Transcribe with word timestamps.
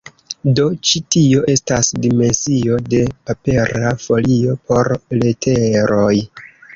Do 0.59 0.63
ĉi 0.91 0.99
tio 1.15 1.41
estas 1.55 1.89
dimensio 2.05 2.77
de 2.93 3.01
papera 3.31 3.91
folio 4.07 4.55
por 4.71 4.89
leteroj. 5.19 6.15